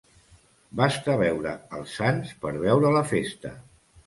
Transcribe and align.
Basta 0.79 1.17
veure 1.19 1.51
els 1.81 1.93
sants 2.01 2.33
per 2.47 2.55
veure 2.65 2.95
la 2.97 3.05
festa. 3.13 3.55